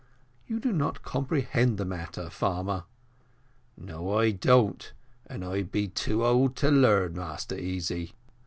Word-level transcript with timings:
"You 0.47 0.59
do 0.59 0.73
not 0.73 1.03
comprehend 1.03 1.77
the 1.77 1.85
matter, 1.85 2.31
farmer." 2.31 2.85
"No, 3.77 4.17
I 4.17 4.31
don't 4.31 4.91
and 5.27 5.45
I 5.45 5.61
be 5.61 5.89
too 5.89 6.25
old 6.25 6.55
to 6.55 6.71
learn, 6.71 7.13
Master 7.13 7.55
Easy. 7.55 8.15